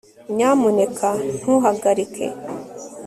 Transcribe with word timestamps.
nyamuneka 0.35 1.09
ntuhagarike 1.39 2.25